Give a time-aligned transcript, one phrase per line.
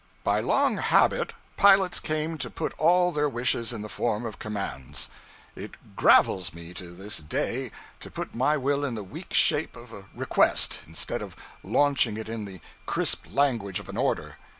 [0.23, 5.09] By long habit, pilots came to put all their wishes in the form of commands.
[5.55, 9.93] It 'gravels' me, to this day, to put my will in the weak shape of
[9.93, 14.37] a request, instead of launching it in the crisp language of an order.